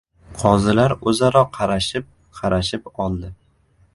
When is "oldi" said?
3.07-3.33